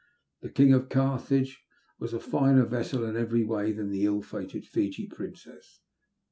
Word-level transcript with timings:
The 0.41 0.49
King 0.49 0.73
of 0.73 0.89
Carthage 0.89 1.63
was 1.99 2.11
a 2.11 2.19
finer 2.19 2.65
vessel 2.65 3.05
in 3.05 3.15
every 3.15 3.43
way 3.43 3.71
than 3.71 3.91
the 3.91 4.05
ill 4.05 4.23
fated 4.23 4.65
Fiji 4.65 5.05
Princeii. 5.07 5.61